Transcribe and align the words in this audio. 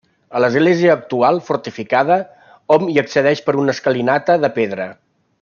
A 0.37 0.39
l'església 0.43 0.95
actual, 0.99 1.37
fortificada, 1.49 2.17
hom 2.77 2.89
hi 2.93 2.97
accedeix 3.03 3.45
per 3.51 3.57
una 3.65 3.77
escalinata 3.77 4.41
de 4.47 4.53
pedra. 4.59 4.91